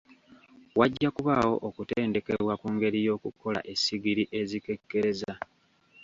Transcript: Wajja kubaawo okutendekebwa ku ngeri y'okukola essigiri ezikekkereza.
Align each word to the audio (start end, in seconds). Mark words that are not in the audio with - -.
Wajja 0.79 1.09
kubaawo 1.15 1.55
okutendekebwa 1.67 2.53
ku 2.61 2.67
ngeri 2.75 2.99
y'okukola 3.05 3.59
essigiri 3.73 4.23
ezikekkereza. 4.39 5.33